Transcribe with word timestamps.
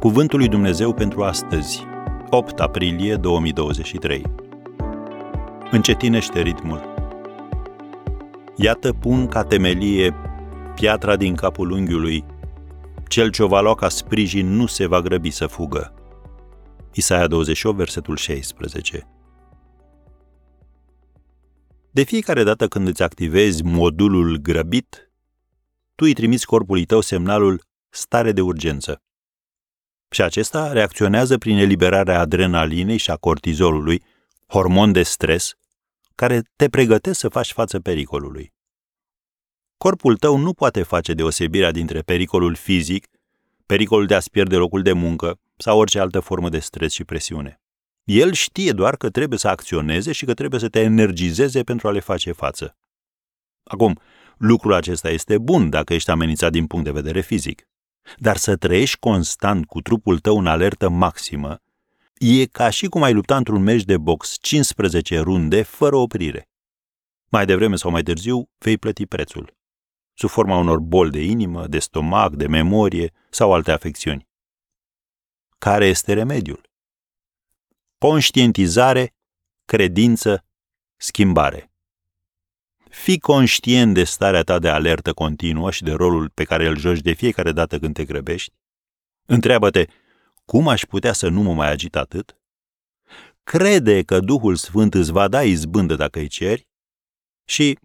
Cuvântul 0.00 0.38
lui 0.38 0.48
Dumnezeu 0.48 0.94
pentru 0.94 1.22
astăzi, 1.22 1.82
8 2.30 2.60
aprilie 2.60 3.16
2023. 3.16 4.22
Încetinește 5.70 6.40
ritmul. 6.42 6.94
Iată 8.56 8.92
pun 8.92 9.26
ca 9.28 9.44
temelie 9.44 10.14
piatra 10.74 11.16
din 11.16 11.34
capul 11.34 11.70
unghiului. 11.70 12.24
Cel 13.08 13.30
ce 13.30 13.42
o 13.42 13.46
va 13.46 13.60
lua 13.60 13.74
ca 13.74 13.88
sprijin 13.88 14.46
nu 14.46 14.66
se 14.66 14.86
va 14.86 15.00
grăbi 15.00 15.30
să 15.30 15.46
fugă. 15.46 15.94
Isaia 16.92 17.26
28, 17.26 17.76
versetul 17.76 18.16
16. 18.16 19.08
De 21.90 22.02
fiecare 22.02 22.42
dată 22.42 22.68
când 22.68 22.88
îți 22.88 23.02
activezi 23.02 23.62
modulul 23.62 24.36
grăbit, 24.36 25.10
tu 25.94 26.04
îi 26.04 26.12
trimiți 26.12 26.46
corpului 26.46 26.84
tău 26.84 27.00
semnalul 27.00 27.62
stare 27.88 28.32
de 28.32 28.40
urgență. 28.40 29.00
Și 30.10 30.22
acesta 30.22 30.72
reacționează 30.72 31.38
prin 31.38 31.56
eliberarea 31.56 32.20
adrenalinei 32.20 32.96
și 32.96 33.10
a 33.10 33.16
cortizolului, 33.16 34.02
hormon 34.46 34.92
de 34.92 35.02
stres, 35.02 35.54
care 36.14 36.42
te 36.56 36.68
pregătesc 36.68 37.18
să 37.18 37.28
faci 37.28 37.52
față 37.52 37.80
pericolului. 37.80 38.54
Corpul 39.76 40.16
tău 40.16 40.36
nu 40.36 40.52
poate 40.52 40.82
face 40.82 41.12
deosebirea 41.12 41.70
dintre 41.70 42.00
pericolul 42.00 42.54
fizic, 42.54 43.06
pericolul 43.66 44.06
de 44.06 44.14
a-ți 44.14 44.30
pierde 44.30 44.56
locul 44.56 44.82
de 44.82 44.92
muncă 44.92 45.38
sau 45.56 45.78
orice 45.78 45.98
altă 45.98 46.20
formă 46.20 46.48
de 46.48 46.58
stres 46.58 46.92
și 46.92 47.04
presiune. 47.04 47.60
El 48.04 48.32
știe 48.32 48.72
doar 48.72 48.96
că 48.96 49.10
trebuie 49.10 49.38
să 49.38 49.48
acționeze 49.48 50.12
și 50.12 50.24
că 50.24 50.34
trebuie 50.34 50.60
să 50.60 50.68
te 50.68 50.80
energizeze 50.80 51.62
pentru 51.62 51.88
a 51.88 51.90
le 51.90 52.00
face 52.00 52.32
față. 52.32 52.76
Acum, 53.64 53.98
lucrul 54.36 54.72
acesta 54.72 55.10
este 55.10 55.38
bun 55.38 55.70
dacă 55.70 55.94
ești 55.94 56.10
amenințat 56.10 56.52
din 56.52 56.66
punct 56.66 56.84
de 56.84 56.90
vedere 56.90 57.20
fizic. 57.20 57.68
Dar 58.16 58.36
să 58.36 58.56
trăiești 58.56 58.98
constant 58.98 59.66
cu 59.66 59.80
trupul 59.80 60.18
tău 60.18 60.38
în 60.38 60.46
alertă 60.46 60.88
maximă 60.88 61.60
e 62.18 62.46
ca 62.46 62.70
și 62.70 62.86
cum 62.86 63.02
ai 63.02 63.12
lupta 63.12 63.36
într-un 63.36 63.62
meci 63.62 63.84
de 63.84 63.98
box 63.98 64.36
15 64.40 65.18
runde 65.18 65.62
fără 65.62 65.96
oprire. 65.96 66.48
Mai 67.28 67.46
devreme 67.46 67.76
sau 67.76 67.90
mai 67.90 68.02
târziu 68.02 68.50
vei 68.58 68.78
plăti 68.78 69.06
prețul. 69.06 69.56
Sub 70.14 70.28
forma 70.28 70.56
unor 70.56 70.78
boli 70.78 71.10
de 71.10 71.22
inimă, 71.22 71.66
de 71.66 71.78
stomac, 71.78 72.34
de 72.34 72.46
memorie 72.46 73.12
sau 73.30 73.52
alte 73.52 73.70
afecțiuni. 73.72 74.28
Care 75.58 75.86
este 75.86 76.12
remediul? 76.12 76.70
Conștientizare, 77.98 79.14
credință, 79.64 80.44
schimbare. 80.96 81.70
Fii 82.96 83.18
conștient 83.18 83.94
de 83.94 84.04
starea 84.04 84.42
ta 84.42 84.58
de 84.58 84.68
alertă 84.68 85.12
continuă 85.12 85.70
și 85.70 85.82
de 85.82 85.92
rolul 85.92 86.30
pe 86.30 86.44
care 86.44 86.66
îl 86.66 86.78
joci 86.78 87.00
de 87.00 87.12
fiecare 87.12 87.52
dată 87.52 87.78
când 87.78 87.94
te 87.94 88.04
grăbești. 88.04 88.52
Întreabă-te, 89.26 89.86
cum 90.44 90.68
aș 90.68 90.82
putea 90.82 91.12
să 91.12 91.28
nu 91.28 91.42
mă 91.42 91.54
mai 91.54 91.70
agit 91.70 91.96
atât? 91.96 92.38
Crede 93.42 94.02
că 94.02 94.20
Duhul 94.20 94.56
Sfânt 94.56 94.94
îți 94.94 95.12
va 95.12 95.28
da 95.28 95.42
izbândă 95.42 95.94
dacă 95.94 96.18
îi 96.18 96.28
ceri 96.28 96.68
și 97.44 97.78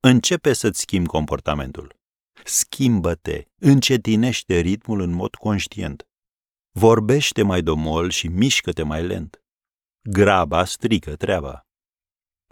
începe 0.00 0.52
să-ți 0.52 0.80
schimbi 0.80 1.08
comportamentul. 1.08 1.96
Schimbă-te, 2.44 3.44
încetinește 3.58 4.58
ritmul 4.58 5.00
în 5.00 5.10
mod 5.10 5.34
conștient. 5.34 6.08
Vorbește 6.70 7.42
mai 7.42 7.62
domol 7.62 8.10
și 8.10 8.28
mișcă-te 8.28 8.82
mai 8.82 9.06
lent. 9.06 9.42
Graba 10.02 10.64
strică 10.64 11.16
treaba 11.16 11.67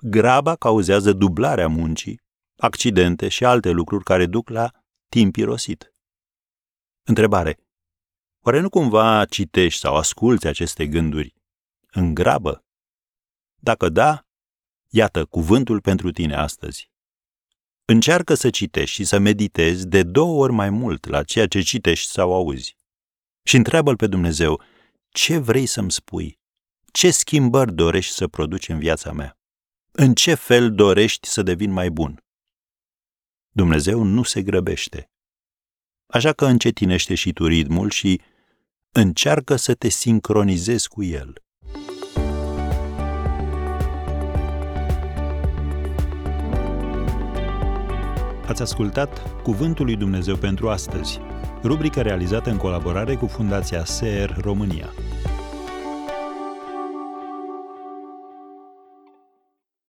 graba 0.02 0.56
cauzează 0.56 1.12
dublarea 1.12 1.68
muncii, 1.68 2.20
accidente 2.56 3.28
și 3.28 3.44
alte 3.44 3.70
lucruri 3.70 4.04
care 4.04 4.26
duc 4.26 4.48
la 4.48 4.70
timp 5.08 5.36
irosit. 5.36 5.94
Întrebare. 7.02 7.58
Oare 8.40 8.60
nu 8.60 8.68
cumva 8.68 9.24
citești 9.24 9.80
sau 9.80 9.96
asculți 9.96 10.46
aceste 10.46 10.86
gânduri 10.86 11.34
în 11.90 12.14
grabă? 12.14 12.64
Dacă 13.60 13.88
da, 13.88 14.26
iată 14.88 15.24
cuvântul 15.24 15.80
pentru 15.80 16.10
tine 16.10 16.34
astăzi. 16.34 16.90
Încearcă 17.84 18.34
să 18.34 18.50
citești 18.50 18.94
și 18.94 19.04
să 19.04 19.18
meditezi 19.18 19.86
de 19.86 20.02
două 20.02 20.42
ori 20.42 20.52
mai 20.52 20.70
mult 20.70 21.06
la 21.06 21.22
ceea 21.22 21.46
ce 21.46 21.60
citești 21.60 22.10
sau 22.10 22.32
auzi. 22.32 22.76
Și 23.42 23.56
întreabă-L 23.56 23.96
pe 23.96 24.06
Dumnezeu, 24.06 24.62
ce 25.08 25.38
vrei 25.38 25.66
să-mi 25.66 25.92
spui? 25.92 26.38
Ce 26.92 27.10
schimbări 27.10 27.74
dorești 27.74 28.12
să 28.12 28.28
produci 28.28 28.68
în 28.68 28.78
viața 28.78 29.12
mea? 29.12 29.38
În 29.98 30.14
ce 30.14 30.34
fel 30.34 30.74
dorești 30.74 31.28
să 31.28 31.42
devin 31.42 31.70
mai 31.70 31.90
bun? 31.90 32.24
Dumnezeu 33.50 34.02
nu 34.02 34.22
se 34.22 34.42
grăbește. 34.42 35.10
Așa 36.06 36.32
că 36.32 36.46
încetinește 36.46 37.14
și 37.14 37.32
tu 37.32 37.46
ritmul 37.46 37.90
și 37.90 38.20
încearcă 38.90 39.56
să 39.56 39.74
te 39.74 39.88
sincronizezi 39.88 40.88
cu 40.88 41.02
el. 41.02 41.42
Ați 48.46 48.62
ascultat 48.62 49.42
Cuvântul 49.42 49.84
lui 49.84 49.96
Dumnezeu 49.96 50.36
pentru 50.36 50.68
astăzi, 50.70 51.20
rubrica 51.62 52.02
realizată 52.02 52.50
în 52.50 52.56
colaborare 52.56 53.14
cu 53.14 53.26
Fundația 53.26 53.84
SER 53.84 54.36
România. 54.40 54.92